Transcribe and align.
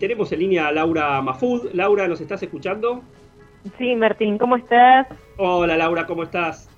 Tenemos 0.00 0.30
en 0.30 0.38
línea 0.38 0.68
a 0.68 0.70
Laura 0.70 1.20
Mafud. 1.22 1.72
Laura, 1.72 2.06
¿nos 2.06 2.20
estás 2.20 2.40
escuchando? 2.40 3.02
Sí, 3.78 3.96
Martín, 3.96 4.38
¿cómo 4.38 4.54
estás? 4.54 5.08
Hola 5.38 5.76
Laura, 5.76 6.06
¿cómo 6.06 6.22
estás? 6.22 6.70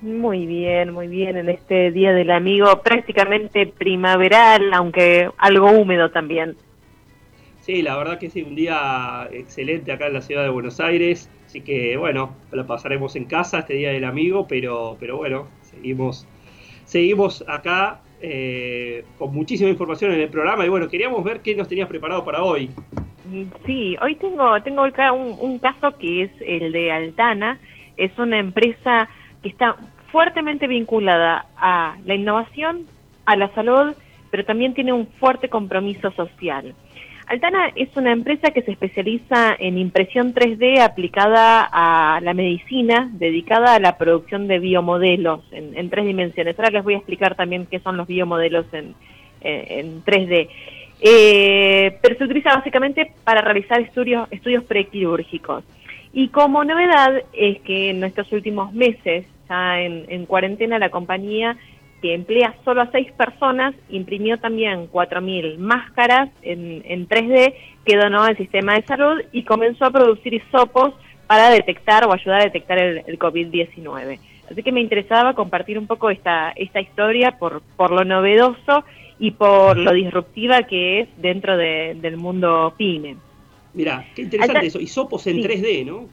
Muy 0.00 0.46
bien, 0.46 0.92
muy 0.92 1.08
bien, 1.08 1.36
en 1.36 1.48
este 1.48 1.90
Día 1.90 2.12
del 2.12 2.30
Amigo 2.30 2.80
prácticamente 2.80 3.66
primaveral, 3.66 4.72
aunque 4.72 5.28
algo 5.38 5.68
húmedo 5.72 6.12
también. 6.12 6.54
Sí, 7.58 7.82
la 7.82 7.96
verdad 7.96 8.20
que 8.20 8.30
sí, 8.30 8.42
un 8.42 8.54
día 8.54 9.28
excelente 9.32 9.90
acá 9.90 10.06
en 10.06 10.12
la 10.12 10.20
ciudad 10.20 10.44
de 10.44 10.50
Buenos 10.50 10.78
Aires, 10.78 11.28
así 11.46 11.62
que 11.62 11.96
bueno, 11.96 12.36
lo 12.52 12.68
pasaremos 12.68 13.16
en 13.16 13.24
casa 13.24 13.58
este 13.58 13.74
Día 13.74 13.90
del 13.90 14.04
Amigo, 14.04 14.46
pero, 14.46 14.96
pero 15.00 15.16
bueno, 15.16 15.48
seguimos, 15.62 16.24
seguimos 16.84 17.44
acá 17.48 18.02
eh, 18.22 19.04
con 19.18 19.34
muchísima 19.34 19.70
información 19.70 20.12
en 20.12 20.20
el 20.20 20.28
programa 20.28 20.64
y 20.66 20.68
bueno, 20.68 20.88
queríamos 20.88 21.24
ver 21.24 21.40
qué 21.40 21.54
nos 21.54 21.68
tenías 21.68 21.88
preparado 21.88 22.24
para 22.24 22.42
hoy. 22.42 22.70
Sí, 23.64 23.96
hoy 24.02 24.16
tengo, 24.16 24.60
tengo 24.62 24.82
un, 24.82 25.36
un 25.40 25.58
caso 25.58 25.96
que 25.98 26.24
es 26.24 26.30
el 26.40 26.72
de 26.72 26.90
Altana, 26.90 27.58
es 27.96 28.16
una 28.18 28.38
empresa 28.38 29.08
que 29.42 29.48
está 29.48 29.76
fuertemente 30.10 30.66
vinculada 30.66 31.46
a 31.56 31.96
la 32.04 32.14
innovación, 32.14 32.86
a 33.26 33.36
la 33.36 33.52
salud, 33.54 33.94
pero 34.30 34.44
también 34.44 34.74
tiene 34.74 34.92
un 34.92 35.06
fuerte 35.06 35.48
compromiso 35.48 36.10
social. 36.12 36.74
Altana 37.30 37.70
es 37.76 37.96
una 37.96 38.10
empresa 38.10 38.50
que 38.50 38.62
se 38.62 38.72
especializa 38.72 39.54
en 39.56 39.78
impresión 39.78 40.34
3D 40.34 40.80
aplicada 40.80 41.62
a 41.62 42.20
la 42.20 42.34
medicina, 42.34 43.08
dedicada 43.12 43.76
a 43.76 43.78
la 43.78 43.98
producción 43.98 44.48
de 44.48 44.58
biomodelos 44.58 45.40
en, 45.52 45.90
tres 45.90 46.06
dimensiones. 46.06 46.58
Ahora 46.58 46.72
les 46.72 46.82
voy 46.82 46.94
a 46.94 46.96
explicar 46.96 47.36
también 47.36 47.66
qué 47.66 47.78
son 47.78 47.96
los 47.96 48.08
biomodelos 48.08 48.66
en, 48.72 48.96
3D. 49.42 50.48
Eh, 51.02 51.98
pero 52.02 52.18
se 52.18 52.24
utiliza 52.24 52.56
básicamente 52.56 53.12
para 53.22 53.42
realizar 53.42 53.80
estudios, 53.80 54.26
estudios 54.32 54.64
prequirúrgicos. 54.64 55.62
Y 56.12 56.30
como 56.30 56.64
novedad 56.64 57.22
es 57.32 57.60
que 57.60 57.90
en 57.90 58.02
estos 58.02 58.32
últimos 58.32 58.72
meses, 58.72 59.24
ya 59.48 59.80
en 59.80 60.26
cuarentena, 60.26 60.80
la 60.80 60.90
compañía 60.90 61.56
que 62.00 62.14
emplea 62.14 62.54
solo 62.64 62.82
a 62.82 62.90
seis 62.90 63.10
personas, 63.12 63.74
imprimió 63.88 64.38
también 64.38 64.90
4.000 64.90 65.58
máscaras 65.58 66.30
en, 66.42 66.82
en 66.84 67.08
3D 67.08 67.54
que 67.84 67.96
donó 67.96 68.22
al 68.22 68.36
sistema 68.36 68.74
de 68.74 68.82
salud 68.82 69.20
y 69.32 69.44
comenzó 69.44 69.86
a 69.86 69.90
producir 69.90 70.34
hisopos 70.34 70.94
para 71.26 71.50
detectar 71.50 72.04
o 72.06 72.12
ayudar 72.12 72.40
a 72.40 72.44
detectar 72.44 72.78
el, 72.78 73.18
COVID-19. 73.18 74.18
Así 74.50 74.62
que 74.62 74.72
me 74.72 74.80
interesaba 74.80 75.34
compartir 75.34 75.78
un 75.78 75.86
poco 75.86 76.10
esta, 76.10 76.50
esta 76.56 76.80
historia 76.80 77.38
por, 77.38 77.62
por 77.76 77.92
lo 77.92 78.04
novedoso 78.04 78.84
y 79.20 79.30
por 79.30 79.76
lo 79.76 79.92
disruptiva 79.92 80.64
que 80.64 81.00
es 81.00 81.08
dentro 81.18 81.56
del 81.56 82.16
mundo 82.16 82.74
PYME. 82.76 83.16
Mira, 83.74 84.04
qué 84.14 84.22
interesante 84.22 84.66
eso, 84.66 84.80
hisopos 84.80 85.26
en 85.28 85.36
3D, 85.36 85.86
¿no? 85.86 86.08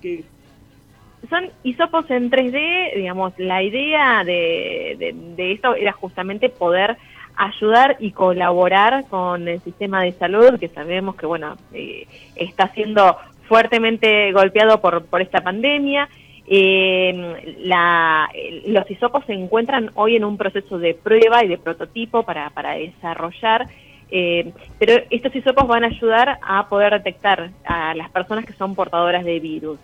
Son 1.30 1.50
hisopos 1.64 2.10
en 2.10 2.30
3D, 2.30 2.96
digamos, 2.96 3.34
la 3.38 3.64
idea 3.64 4.24
de, 4.24 5.14
de, 5.36 5.52
esto 5.52 5.76
era 5.76 5.92
justamente 5.92 6.50
poder 6.50 6.98
ayudar 7.36 7.98
y 8.00 8.12
colaborar 8.12 9.06
con 9.10 9.48
el 9.48 9.60
sistema 9.62 10.04
de 10.04 10.14
salud, 10.14 10.60
que 10.60 10.68
sabemos 10.70 11.16
que, 11.16 11.26
bueno, 11.26 11.58
eh, 11.74 12.08
está 12.36 12.70
siendo 12.70 13.18
fuertemente 13.48 14.32
golpeado 14.32 14.80
por, 14.82 15.06
por 15.06 15.22
esta 15.22 15.42
pandemia. 15.42 16.10
Eh, 16.50 17.56
la, 17.60 18.30
los 18.68 18.90
hisopos 18.90 19.26
se 19.26 19.34
encuentran 19.34 19.92
hoy 19.96 20.16
en 20.16 20.24
un 20.24 20.38
proceso 20.38 20.80
de 20.80 20.94
prueba 20.94 21.44
y 21.44 21.48
de 21.48 21.58
prototipo 21.58 22.24
para, 22.24 22.50
para 22.52 22.74
desarrollar, 22.74 23.68
eh, 24.10 24.54
pero 24.80 25.04
estos 25.10 25.36
hisopos 25.36 25.68
van 25.68 25.84
a 25.84 25.88
ayudar 25.88 26.40
a 26.42 26.70
poder 26.70 26.94
detectar 26.94 27.50
a 27.66 27.94
las 27.96 28.10
personas 28.12 28.46
que 28.46 28.54
son 28.54 28.76
portadoras 28.76 29.26
de 29.26 29.40
virus. 29.40 29.80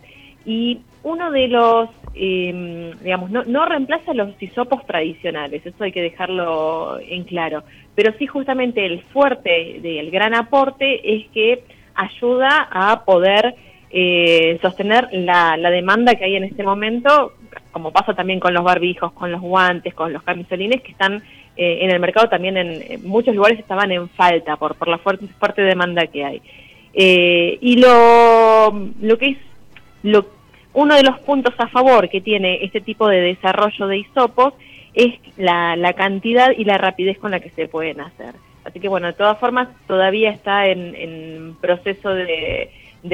Y 0.46 0.82
uno 1.04 1.32
de 1.32 1.48
los, 1.48 1.90
em, 2.16 2.92
digamos, 3.02 3.30
no, 3.32 3.44
no 3.44 3.66
reemplaza 3.66 4.14
los 4.14 4.42
hisopos 4.42 4.86
tradicionales, 4.86 5.66
eso 5.66 5.84
hay 5.84 5.92
que 5.92 6.02
dejarlo 6.02 7.00
en 7.00 7.24
claro, 7.24 7.64
pero 7.96 8.14
sí 8.18 8.28
justamente 8.28 8.86
el 8.86 9.02
fuerte, 9.04 9.80
del 9.82 10.12
gran 10.12 10.34
aporte 10.34 11.16
es 11.16 11.28
que 11.30 11.64
ayuda 11.96 12.68
a 12.72 13.06
poder 13.06 13.56
eh, 13.90 14.58
sostener 14.62 15.08
la, 15.12 15.56
la 15.56 15.70
demanda 15.70 16.16
que 16.16 16.26
hay 16.26 16.36
en 16.36 16.46
este 16.46 16.64
momento, 16.64 17.34
como 17.72 17.92
pasa 17.92 18.14
también 18.14 18.40
con 18.40 18.54
los 18.54 18.64
barbijos, 18.64 19.12
con 19.14 19.32
los 19.32 19.42
guantes, 19.42 19.94
con 19.94 20.12
los 20.12 20.24
camisolines, 20.24 20.82
que 20.82 20.92
están 20.92 21.22
eh, 21.56 21.80
en 21.82 21.92
el 21.92 22.00
mercado 22.00 22.28
también 22.28 22.58
en, 22.58 23.08
muchos 23.08 23.36
lugares 23.36 23.60
estaban 23.60 23.92
en 23.92 24.10
falta 24.10 24.56
por, 24.56 24.76
por 24.76 24.88
la 24.88 24.98
fuerte, 24.98 25.28
fuerte 25.40 25.62
demanda 25.62 26.08
que 26.08 26.26
hay. 26.26 26.42
Eh, 26.94 27.58
y 27.62 27.78
lo, 27.78 28.90
lo 29.02 29.18
que 29.18 29.28
es 29.28 29.38
lo 30.02 30.26
uno 30.74 30.96
de 30.96 31.04
los 31.04 31.20
puntos 31.20 31.54
a 31.58 31.68
favor 31.68 32.10
que 32.10 32.22
tiene 32.22 32.64
este 32.64 32.82
tipo 32.82 33.08
de 33.08 33.22
desarrollo 33.22 33.88
de 33.88 33.98
hisopos 33.98 34.54
es 34.94 35.16
la, 35.38 35.94
cantidad 35.94 36.52
y 36.56 36.66
la 36.66 36.78
rapidez 36.78 37.18
con 37.18 37.32
la 37.32 37.40
que 37.40 37.50
se 37.52 37.68
pueden 37.68 38.02
hacer. 38.02 38.36
Así 38.64 38.80
que 38.80 38.88
bueno, 38.88 39.08
de 39.08 39.14
todas 39.14 39.38
formas 39.40 39.68
todavía 39.88 40.32
está 40.32 40.68
en, 40.68 41.56
proceso 41.60 42.10
de, 42.10 42.70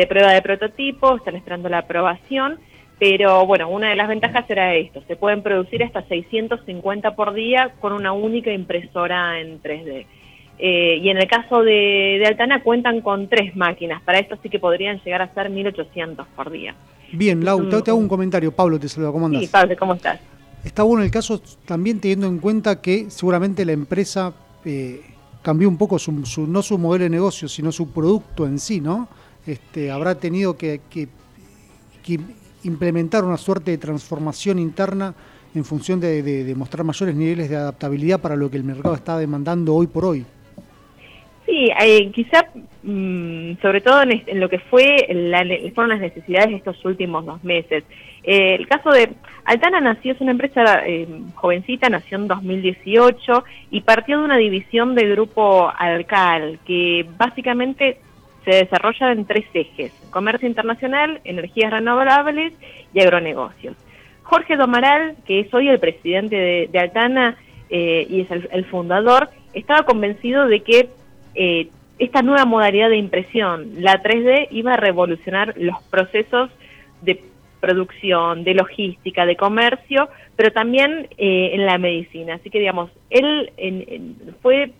prueba 0.08 0.32
de 0.32 0.42
prototipo, 0.42 1.16
están 1.16 1.36
esperando 1.36 1.70
la 1.70 1.80
aprobación, 1.80 2.60
pero 3.00 3.46
bueno, 3.46 3.70
una 3.70 3.90
de 3.90 3.96
las 3.96 4.10
ventajas 4.10 4.50
era 4.50 4.76
esto, 4.76 5.02
se 5.08 5.16
pueden 5.16 5.42
producir 5.42 5.84
hasta 5.84 6.04
650 6.04 7.16
por 7.16 7.34
día 7.34 7.72
con 7.80 7.94
una 7.94 8.12
única 8.12 8.52
impresora 8.52 9.40
en 9.40 9.62
3D. 9.62 10.06
Eh, 10.62 11.00
y 11.02 11.10
en 11.10 11.18
el 11.18 11.28
caso 11.28 11.64
de, 11.64 12.22
Altana 12.28 12.62
cuentan 12.62 13.00
con 13.00 13.30
tres 13.30 13.56
máquinas, 13.56 14.02
para 14.02 14.20
esto 14.20 14.38
sí 14.44 14.50
que 14.50 14.60
podrían 14.60 15.00
llegar 15.00 15.22
a 15.22 15.34
ser 15.34 15.50
1800 15.50 16.28
por 16.36 16.50
día. 16.52 16.76
Bien, 17.14 17.44
Lau, 17.44 17.68
te, 17.70 17.92
hago 17.92 18.00
un 18.00 18.08
comentario. 18.08 18.52
Pablo 18.52 18.80
te 18.80 18.88
saluda, 18.90 19.12
¿cómo 19.12 19.26
andas? 19.26 19.42
Sí, 19.42 19.48
Pablo, 19.48 19.76
¿cómo 19.78 19.94
estás? 19.94 20.20
Está 20.64 20.84
bueno 20.84 21.04
el 21.04 21.12
caso 21.12 21.42
también 21.66 22.00
teniendo 22.00 22.28
en 22.28 22.40
cuenta 22.40 22.82
que 22.82 23.10
seguramente 23.10 23.64
la 23.66 23.72
empresa 23.72 24.34
eh, 24.66 25.02
cambió 25.42 25.70
un 25.70 25.78
poco, 25.78 25.98
su, 25.98 26.12
no 26.48 26.62
su 26.62 26.78
modelo 26.78 27.04
de 27.06 27.10
negocio, 27.10 27.48
sino 27.48 27.72
su 27.72 27.92
producto 27.92 28.46
en 28.46 28.60
sí, 28.60 28.82
¿no? 28.82 29.08
Este, 29.46 29.90
habrá 29.90 30.16
tenido 30.16 30.58
que, 30.58 30.82
implementar 32.64 33.24
una 33.24 33.38
suerte 33.38 33.72
de 33.72 33.78
transformación 33.78 34.60
interna 34.60 35.14
en 35.56 35.64
función 35.64 36.00
de, 36.00 36.22
de, 36.22 36.56
mostrar 36.56 36.84
mayores 36.84 37.16
niveles 37.16 37.50
de 37.50 37.56
adaptabilidad 37.56 38.20
para 38.20 38.36
lo 38.36 38.52
que 38.52 38.58
el 38.58 38.64
mercado 38.64 38.96
está 38.96 39.18
demandando 39.18 39.74
hoy 39.74 39.88
por 39.88 40.06
hoy. 40.06 40.26
Sí, 41.46 41.70
eh, 41.82 42.12
quizá 42.12 42.46
sobre 43.62 43.82
todo 43.82 44.02
en, 44.04 44.40
lo 44.40 44.50
que 44.50 44.60
fue 44.60 45.08
la, 45.10 45.44
fueron 45.74 45.90
las 45.90 46.00
necesidades 46.00 46.50
de 46.50 46.56
estos 46.58 46.84
últimos 46.86 47.26
dos 47.26 47.44
meses. 47.44 47.84
Eh, 48.24 48.56
el 48.56 48.68
caso 48.68 48.92
de 48.92 49.10
Altana 49.46 49.80
nació, 49.80 50.14
es 50.14 50.22
una 50.22 50.32
empresa 50.32 50.86
eh, 50.86 51.08
jovencita, 51.36 51.90
nació 51.90 52.18
en 52.18 52.28
2018 52.28 53.44
y 53.72 53.82
partió 53.82 54.20
de 54.20 54.26
una 54.26 54.38
división 54.38 54.96
del 54.96 55.12
grupo 55.12 55.72
Alcal, 55.78 56.60
que 56.66 57.06
básicamente 57.18 58.00
se 58.46 58.52
desarrolla 58.52 59.12
en 59.12 59.26
tres 59.26 59.46
ejes, 59.54 59.92
comercio 60.12 60.48
internacional, 60.48 61.22
energías 61.24 61.72
renovables 61.72 62.54
y 62.94 63.00
agronegocios. 63.00 63.76
Jorge 64.24 64.56
Domaral, 64.58 65.16
que 65.26 65.42
es 65.42 65.54
hoy 65.54 65.70
el 65.70 65.80
presidente 65.80 66.70
de, 66.72 66.80
Altana 66.80 67.38
y 67.70 68.22
es 68.22 68.32
el 68.32 68.66
fundador, 68.66 69.30
estaba 69.54 69.84
convencido 69.84 70.48
de 70.48 70.62
que 70.62 70.90
eh, 71.36 71.70
esta 72.00 72.22
nueva 72.22 72.46
modalidad 72.46 72.90
de 72.90 72.98
impresión, 72.98 73.74
la 73.78 74.02
3D, 74.02 74.48
iba 74.52 74.74
a 74.74 74.78
revolucionar 74.78 75.54
los 75.58 75.82
procesos 75.84 76.50
de 77.02 77.22
producción, 77.60 78.44
de 78.44 78.54
logística, 78.54 79.26
de 79.26 79.36
comercio, 79.36 80.10
pero 80.36 80.52
también 80.52 81.08
eh, 81.18 81.52
en 81.54 81.66
la 81.66 81.78
medicina. 81.78 82.36
Así 82.36 82.50
que, 82.50 82.60
digamos, 82.60 82.90
él 83.10 83.52
fue 84.42 84.72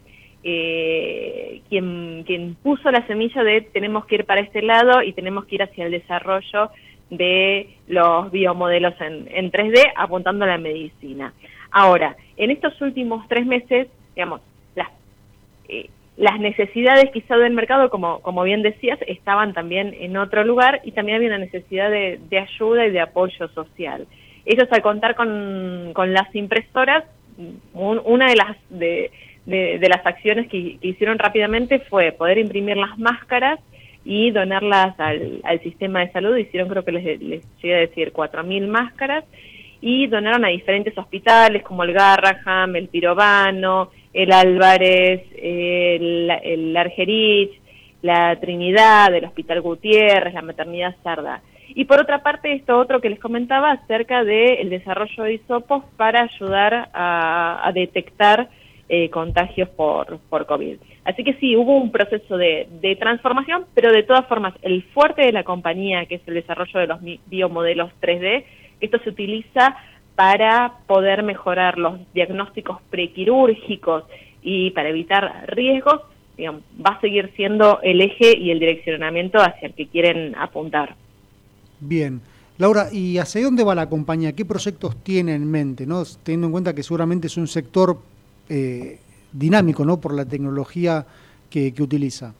eh, 0.44 1.62
quien, 1.68 2.24
quien 2.26 2.56
puso 2.56 2.90
la 2.90 3.06
semilla 3.08 3.44
de 3.44 3.62
tenemos 3.62 4.06
que 4.06 4.16
ir 4.16 4.26
para 4.26 4.40
este 4.40 4.62
lado 4.62 5.04
y 5.04 5.12
tenemos 5.12 5.46
que 5.46 5.56
ir 5.56 5.64
hacia 5.64 5.86
el 5.86 5.92
desarrollo 5.92 6.72
de 7.10 7.76
los 7.88 8.32
biomodelos 8.32 8.94
en, 9.02 9.28
en 9.30 9.52
3D 9.52 9.92
apuntando 9.98 10.46
a 10.46 10.48
la 10.48 10.58
medicina. 10.58 11.34
Ahora, 11.72 12.16
en 12.38 12.52
estos 12.52 12.80
últimos 12.82 13.28
tres 13.28 13.46
meses, 13.46 13.88
digamos, 14.16 14.42
las, 14.76 14.88
eh, 15.68 15.90
las 16.20 16.38
necesidades 16.38 17.12
quizá 17.12 17.38
del 17.38 17.54
mercado, 17.54 17.90
como, 17.90 18.20
como 18.20 18.44
bien 18.44 18.62
decías, 18.62 19.00
estaban 19.08 19.54
también 19.54 19.96
en 19.98 20.18
otro 20.18 20.44
lugar 20.44 20.82
y 20.84 20.92
también 20.92 21.16
había 21.16 21.30
una 21.30 21.38
necesidad 21.38 21.90
de, 21.90 22.20
ayuda 22.38 22.86
y 22.86 22.92
de 22.92 23.00
apoyo 23.00 23.48
social. 23.48 24.06
Ellos 24.46 24.68
al 24.70 24.82
contar 24.82 25.16
con, 25.16 25.92
con 25.94 26.12
las 26.12 26.34
impresoras, 26.36 27.06
una 27.74 28.28
de 28.28 28.36
las, 28.36 28.58
de, 28.70 29.12
de, 29.46 29.88
las 29.88 30.06
acciones 30.06 30.50
que, 30.50 30.78
hicieron 30.82 31.20
rápidamente 31.20 31.80
fue 31.80 32.12
poder 32.12 32.38
imprimir 32.38 32.76
las 32.76 33.00
máscaras 33.00 33.62
y 34.04 34.32
donarlas 34.32 35.00
al, 35.00 35.40
al 35.46 35.62
sistema 35.62 36.02
de 36.02 36.12
salud. 36.12 36.36
Hicieron 36.36 36.68
creo 36.68 36.84
que 36.84 36.92
les, 36.92 37.22
les 37.22 37.46
llegué 37.62 37.76
a 37.76 37.80
decir 37.80 38.12
4.000 38.12 38.68
máscaras 38.68 39.24
y 39.80 40.08
donaron 40.08 40.44
a 40.44 40.50
diferentes 40.50 40.98
hospitales 40.98 41.64
como 41.64 41.84
el 41.84 41.94
Garraham, 41.94 42.76
el 42.76 42.90
Pirobano, 42.90 43.92
el 44.14 44.32
Álvarez, 44.32 45.24
el, 45.36 46.30
el 46.44 46.78
Argerich, 46.78 47.60
la 48.02 48.38
Trinidad, 48.40 49.12
del 49.12 49.26
Hospital 49.26 49.62
Gutiérrez, 49.62 50.34
la 50.34 50.42
Maternidad 50.42 50.96
Sarda. 51.04 51.42
Y 51.76 51.86
por 51.86 52.00
otra 52.00 52.24
parte, 52.24 52.54
esto 52.54 52.78
otro 52.80 53.00
que 53.00 53.10
les 53.10 53.20
comentaba 53.20 53.72
acerca 53.72 54.24
del 54.24 54.70
desarrollo 54.70 55.24
de 55.24 55.34
hisopos 55.36 55.84
para 55.98 56.24
ayudar 56.24 56.90
a, 56.94 57.72
detectar 57.74 58.50
eh, 58.88 59.10
contagios 59.10 59.70
por, 59.70 60.20
por 60.30 60.48
COVID. 60.48 60.78
Así 61.06 61.24
que 61.24 61.36
sí, 61.36 61.56
hubo 61.56 61.78
un 61.78 61.92
proceso 61.92 62.38
de, 62.38 62.68
de, 62.82 62.96
transformación, 62.96 63.66
pero 63.76 63.92
de 63.92 64.04
todas 64.04 64.26
formas, 64.26 64.54
el 64.64 64.82
fuerte 64.94 65.22
de 65.22 65.32
la 65.32 65.44
compañía, 65.44 66.06
que 66.08 66.16
es 66.16 66.22
el 66.28 66.34
desarrollo 66.34 66.80
de 66.80 66.88
los 66.88 67.00
biomodelos 67.28 67.92
3D, 68.02 68.46
esto 68.82 68.98
se 69.00 69.10
utiliza 69.10 69.76
para 70.20 70.74
poder 70.86 71.24
mejorar 71.24 71.78
los 71.78 71.98
diagnósticos 72.14 72.82
prequirúrgicos 72.90 74.04
y 74.42 74.72
para 74.72 74.90
evitar 74.90 75.46
riesgos, 75.48 76.02
va 76.38 76.92
a 76.92 77.00
seguir 77.00 77.32
siendo 77.38 77.80
el 77.84 78.02
eje 78.02 78.38
y 78.38 78.52
el 78.52 78.60
direccionamiento 78.60 79.40
hacia 79.40 79.70
el 79.70 79.74
que 79.76 79.88
quieren 79.88 80.36
apuntar. 80.36 80.98
Bien. 81.80 82.20
Laura, 82.58 82.88
¿y 82.92 83.18
hacia 83.18 83.46
dónde 83.46 83.64
va 83.64 83.74
la 83.76 83.88
compañía? 83.88 84.34
¿Qué 84.34 84.44
proyectos 84.44 85.02
tiene 85.04 85.36
en 85.36 85.50
mente? 85.50 85.86
¿no? 85.86 86.04
Teniendo 86.22 86.48
en 86.48 86.52
cuenta 86.52 86.76
que 86.76 86.84
seguramente 86.84 87.28
es 87.28 87.38
un 87.38 87.48
sector 87.48 87.98
eh, 88.50 89.00
dinámico 89.32 89.86
¿no? 89.86 90.02
por 90.02 90.14
la 90.14 90.26
tecnología 90.26 91.06
que, 91.50 91.74
utiliza. 91.80 92.34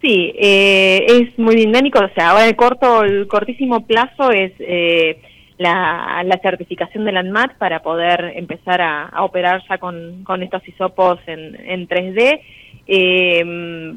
Sí, 0.00 0.32
eh, 0.40 1.04
es 1.06 1.38
muy 1.38 1.54
dinámico. 1.54 1.98
O 1.98 2.14
sea, 2.14 2.30
ahora 2.30 2.48
el 2.48 2.56
corto, 2.56 3.02
el 3.02 3.28
cortísimo 3.28 3.86
plazo 3.86 4.30
es 4.30 4.52
eh, 4.58 5.20
la, 5.58 6.38
certificación 6.42 7.04
del 7.04 7.16
ANMAT 7.16 7.56
para 7.58 7.80
poder 7.80 8.32
empezar 8.36 8.80
a, 8.80 9.22
operar 9.22 9.62
ya 9.68 9.78
con, 9.78 10.24
estos 10.42 10.66
hisopos 10.68 11.18
en, 11.26 11.56
en 11.68 11.88
3D. 11.88 12.40
Eh, 12.86 13.96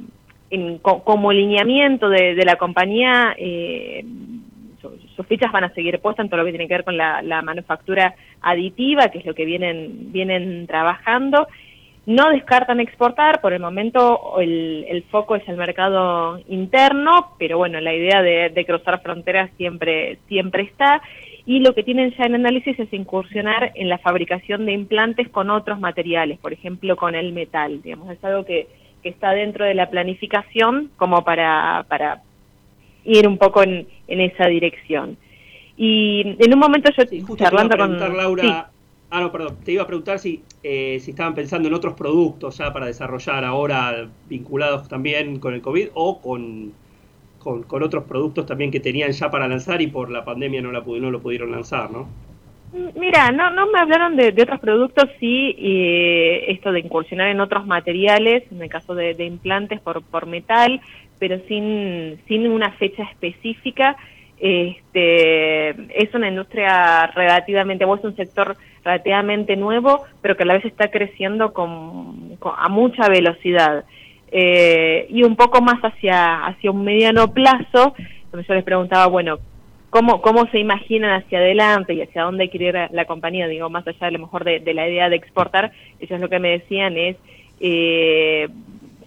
como 0.82 1.32
lineamiento 1.32 2.10
de, 2.10 2.44
la 2.44 2.56
compañía, 2.56 3.36
eh, 3.38 4.04
sus 5.16 5.28
fichas 5.28 5.52
van 5.52 5.66
a 5.66 5.74
seguir 5.74 6.00
puestas 6.00 6.24
en 6.24 6.30
todo 6.30 6.40
lo 6.40 6.46
que 6.46 6.52
tiene 6.52 6.68
que 6.68 6.76
ver 6.76 6.84
con 6.84 6.98
la, 6.98 7.42
manufactura 7.44 8.16
aditiva, 8.42 9.10
que 9.10 9.20
es 9.20 9.26
lo 9.26 9.36
que 9.36 9.46
vienen, 9.46 10.12
vienen 10.12 10.66
trabajando. 10.66 11.48
No 12.06 12.30
descartan 12.30 12.80
exportar, 12.80 13.42
por 13.42 13.54
el 13.54 13.60
momento 13.60 14.40
el, 14.40 15.04
foco 15.12 15.36
es 15.36 15.48
el 15.48 15.58
mercado 15.58 16.40
interno, 16.48 17.36
pero 17.38 17.58
bueno, 17.58 17.80
la 17.80 17.94
idea 17.94 18.22
de, 18.24 18.66
cruzar 18.66 19.02
fronteras 19.02 19.52
siempre, 19.58 20.18
siempre 20.28 20.64
está. 20.64 21.02
Y 21.50 21.62
lo 21.62 21.74
que 21.74 21.82
tienen 21.82 22.14
ya 22.16 22.26
en 22.26 22.36
análisis 22.36 22.78
es 22.80 22.94
incursionar 22.94 23.72
en 23.74 23.90
la 23.90 23.98
fabricación 23.98 24.68
de 24.68 24.72
implantes 24.72 25.30
con 25.30 25.50
otros 25.50 25.80
materiales, 25.80 26.38
por 26.38 26.54
ejemplo 26.54 26.96
con 26.96 27.16
el 27.16 27.34
metal. 27.34 27.82
Digamos, 27.82 28.12
es 28.12 28.24
algo 28.24 28.46
que, 28.46 28.68
que 29.02 29.10
está 29.10 29.32
dentro 29.32 29.66
de 29.66 29.74
la 29.74 29.90
planificación 29.90 30.92
como 30.96 31.24
para, 31.24 31.88
para 31.90 32.22
ir 33.04 33.28
un 33.28 33.40
poco 33.40 33.64
en, 33.64 33.88
en 34.08 34.22
esa 34.22 34.46
dirección. 34.46 35.18
Y 35.76 36.36
en 36.38 36.54
un 36.54 36.60
momento 36.60 36.92
yo 36.96 37.04
sí, 37.08 37.26
charlando 37.36 37.76
con... 37.76 37.98
Laura, 37.98 38.70
Ah, 39.10 39.22
no, 39.22 39.32
perdón. 39.32 39.58
Te 39.66 39.72
iba 39.72 39.82
a 39.82 39.88
preguntar 39.88 40.20
si, 40.20 40.44
eh, 40.62 41.00
si 41.02 41.10
estaban 41.10 41.34
pensando 41.34 41.68
en 41.68 41.74
otros 41.74 41.96
productos 41.96 42.60
ya 42.60 42.72
para 42.72 42.86
desarrollar 42.86 43.44
ahora 43.44 44.08
vinculados 44.28 44.88
también 44.88 45.40
con 45.40 45.56
el 45.56 45.64
COVID 45.64 45.88
o 45.96 46.22
con, 46.22 46.74
con, 47.40 47.66
otros 47.84 48.04
productos 48.04 48.46
también 48.46 48.70
que 48.70 48.80
tenían 48.80 49.12
ya 49.12 49.32
para 49.32 49.48
lanzar 49.48 49.82
y 49.82 49.88
por 49.88 50.12
la 50.12 50.24
pandemia 50.24 50.62
no, 50.62 50.72
la, 50.72 50.82
no 50.82 51.12
lo 51.12 51.22
pudieron 51.22 51.52
lanzar, 51.52 51.90
¿no? 51.90 52.08
Mira, 52.96 53.32
no, 53.32 53.50
no 53.50 53.66
me 53.72 53.80
hablaron 53.80 54.16
de, 54.16 54.28
otros 54.30 54.60
productos, 54.60 55.06
sí, 55.20 55.56
esto 56.48 56.72
de 56.72 56.82
incursionar 56.82 57.30
en 57.30 57.42
otros 57.42 57.66
materiales, 57.66 58.44
en 58.52 58.62
el 58.62 58.70
caso 58.70 58.94
de, 58.94 59.16
implantes 59.26 59.80
por, 59.82 60.04
por 60.04 60.28
metal, 60.28 60.80
pero 61.18 61.40
sin, 61.48 62.48
una 62.48 62.72
fecha 62.74 63.04
específica. 63.04 63.98
Este, 64.40 65.70
es 66.02 66.14
una 66.14 66.30
industria 66.30 67.08
relativamente, 67.08 67.86
o 67.86 67.96
es 67.96 68.04
un 68.04 68.16
sector 68.16 68.56
relativamente 68.86 69.56
nuevo, 69.56 70.06
pero 70.22 70.38
que 70.38 70.44
a 70.44 70.46
la 70.46 70.54
vez 70.54 70.66
está 70.66 70.92
creciendo 70.92 71.54
con, 71.54 72.38
a 72.56 72.70
mucha 72.70 73.10
velocidad. 73.10 73.84
Eh, 74.32 75.08
y 75.10 75.24
un 75.24 75.36
poco 75.36 75.62
más 75.62 75.80
hacia, 75.82 76.46
hacia 76.46 76.72
un 76.72 76.84
mediano 76.84 77.34
plazo, 77.34 77.96
donde 78.32 78.48
yo 78.48 78.54
les 78.54 78.64
preguntaba, 78.64 79.08
bueno, 79.08 79.40
cómo, 79.90 80.22
cómo 80.22 80.48
se 80.52 80.60
imaginan 80.60 81.22
hacia 81.22 81.40
adelante 81.40 81.94
y 81.94 82.02
hacia 82.02 82.24
dónde 82.24 82.50
quiere 82.50 82.68
ir 82.68 82.92
la 82.92 83.06
compañía, 83.06 83.48
digo, 83.48 83.70
más 83.70 83.88
allá 83.88 84.08
a 84.08 84.12
lo 84.12 84.20
mejor 84.20 84.44
de, 84.44 84.74
la 84.74 84.88
idea 84.88 85.10
de 85.10 85.16
exportar, 85.16 85.72
ellos 86.00 86.20
lo 86.20 86.30
que 86.30 86.40
me 86.40 86.52
decían 86.60 86.98
es, 86.98 87.18
eh, 87.60 88.48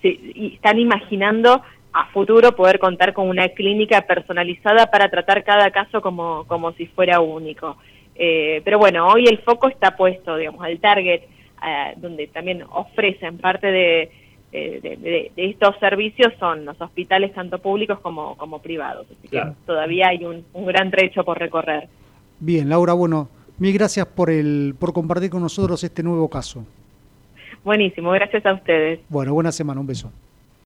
están 0.03 0.79
imaginando 0.81 1.63
a 1.93 2.07
futuro 2.07 2.57
poder 2.57 2.79
contar 2.79 3.13
con 3.13 3.29
una 3.29 3.49
clínica 3.51 4.01
personalizada 4.03 4.91
para 4.91 5.09
tratar 5.09 5.45
cada 5.45 5.71
caso 5.71 6.01
como, 6.01 6.45
como 6.49 6.73
si 6.73 6.87
fuera 6.87 7.21
único. 7.21 7.77
Eh, 8.15 8.61
pero 8.65 8.79
bueno, 8.79 9.07
hoy 9.07 9.27
el 9.27 9.39
foco 9.39 9.69
está 9.69 9.97
puesto, 9.97 10.37
digamos, 10.37 10.65
al 10.65 10.79
target, 10.81 11.23
eh, 11.65 11.93
donde 11.97 12.27
también 12.27 12.65
ofrecen 12.71 13.39
parte 13.39 13.71
de, 13.71 14.11
de, 14.53 15.33
estos 15.37 15.79
servicios 15.81 16.33
son 16.39 16.65
los 16.65 16.81
hospitales 16.81 17.33
tanto 17.33 17.59
públicos 17.59 17.99
como, 18.01 18.37
como 18.37 18.61
privados. 18.61 19.07
Así 19.11 19.29
que 19.29 19.43
todavía 19.67 20.09
hay 20.09 20.25
un, 20.25 20.45
un, 20.53 20.67
gran 20.67 20.91
trecho 20.91 21.25
por 21.25 21.39
recorrer. 21.39 21.89
Bien, 22.39 22.69
Laura, 22.69 22.93
bueno, 22.93 23.29
mil 23.59 23.73
gracias 23.73 24.07
por, 24.07 24.31
el, 24.31 24.75
por 24.79 24.93
compartir 24.93 25.31
con 25.31 25.43
nosotros 25.43 25.83
este 25.83 26.03
nuevo 26.03 26.29
caso. 26.29 26.67
Buenísimo, 27.65 28.11
gracias 28.11 28.45
a 28.45 28.55
ustedes. 28.55 29.01
Bueno, 29.09 29.33
buena 29.35 29.53
semana, 29.53 29.81
un 29.81 29.87
beso. 29.87 30.11